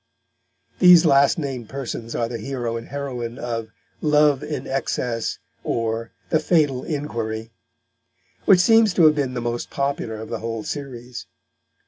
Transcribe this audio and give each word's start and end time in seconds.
These 0.79 1.05
last 1.05 1.37
named 1.37 1.69
persons 1.69 2.15
are 2.15 2.27
the 2.27 2.39
hero 2.39 2.75
and 2.75 2.87
heroine 2.87 3.37
of 3.37 3.67
Love 4.01 4.41
in 4.41 4.65
Excess; 4.65 5.37
or 5.63 6.11
The 6.31 6.39
Fatal 6.39 6.83
Inquiry, 6.83 7.51
which 8.45 8.61
seems 8.61 8.95
to 8.95 9.05
have 9.05 9.13
been 9.13 9.35
the 9.35 9.41
most 9.41 9.69
popular 9.69 10.15
of 10.15 10.29
the 10.29 10.39
whole 10.39 10.63
series. 10.63 11.27